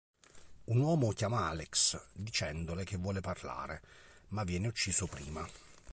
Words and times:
Un 0.63 0.79
uomo 0.79 1.09
chiama 1.11 1.47
Alex 1.49 2.05
dicendole 2.13 2.83
che 2.85 2.97
vuole 2.97 3.21
parlarle 3.21 3.81
ma 4.29 4.43
viene 4.43 4.65
ucciso 4.67 5.05
prima. 5.05 5.47